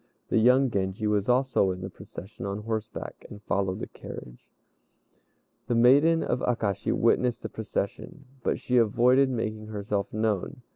[0.29, 4.47] The young Genji was also in the procession on horseback, and followed the carriage.
[5.67, 10.63] The maiden of Akashi witnessed the procession, but she avoided making herself known.